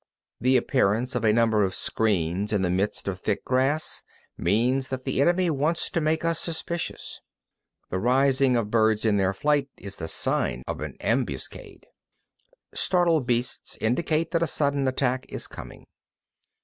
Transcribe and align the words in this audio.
The 0.39 0.57
appearance 0.57 1.13
of 1.13 1.23
a 1.23 1.31
number 1.31 1.63
of 1.63 1.75
screens 1.75 2.51
in 2.51 2.63
the 2.63 2.71
midst 2.71 3.07
of 3.07 3.19
thick 3.19 3.45
grass 3.45 4.01
means 4.35 4.87
that 4.87 5.05
the 5.05 5.21
enemy 5.21 5.51
wants 5.51 5.91
to 5.91 6.01
make 6.01 6.25
us 6.25 6.39
suspicious. 6.39 7.21
22. 7.89 7.89
The 7.91 7.99
rising 8.03 8.57
of 8.57 8.71
birds 8.71 9.05
in 9.05 9.17
their 9.17 9.31
flight 9.35 9.69
is 9.77 9.97
the 9.97 10.07
sign 10.07 10.63
of 10.67 10.81
an 10.81 10.95
ambuscade. 11.01 11.85
Startled 12.73 13.27
beasts 13.27 13.77
indicate 13.79 14.31
that 14.31 14.41
a 14.41 14.47
sudden 14.47 14.87
attack 14.87 15.27
is 15.29 15.45
coming. 15.45 15.85